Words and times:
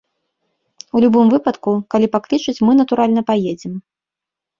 У 0.99 1.01
любым 1.03 1.27
выпадку, 1.33 1.73
калі 1.95 2.07
паклічуць, 2.15 2.55
мы, 2.65 2.71
натуральна, 2.81 3.21
паедзем! 3.29 3.77